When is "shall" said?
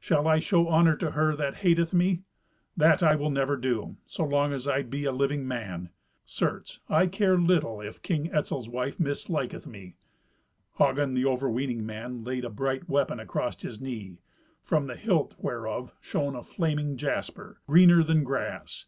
0.00-0.26